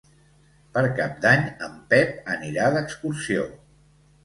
Per 0.77 0.81
Cap 0.99 1.19
d'Any 1.25 1.43
en 1.67 1.77
Pep 1.93 2.33
anirà 2.39 2.73
d'excursió. 2.79 3.49